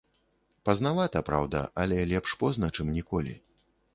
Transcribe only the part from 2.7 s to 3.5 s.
чым ніколі.